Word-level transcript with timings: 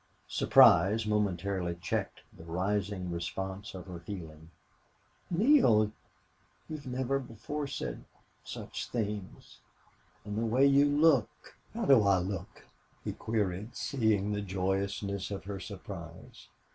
Surprise 0.27 1.05
momentarily 1.05 1.75
checked 1.75 2.21
the 2.35 2.43
rising 2.43 3.11
response 3.11 3.75
of 3.75 3.85
her 3.85 3.99
feeling. 3.99 4.49
"Neale! 5.29 5.91
You've 6.67 6.87
never 6.87 7.19
before 7.19 7.67
said 7.67 8.05
such 8.43 8.87
things!... 8.89 9.59
And 10.25 10.39
the 10.39 10.45
way 10.47 10.65
you 10.65 10.85
look!" 10.85 11.55
"How 11.75 11.85
do 11.85 12.01
I 12.01 12.17
look?" 12.17 12.65
he 13.03 13.13
queried, 13.13 13.75
seeing 13.75 14.31
the 14.31 14.41
joyousness 14.41 15.29
of 15.29 15.43
her 15.43 15.59
surprise. 15.59 16.47